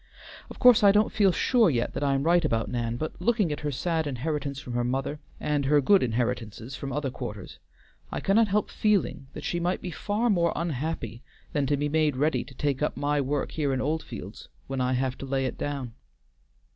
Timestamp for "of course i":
0.49-0.91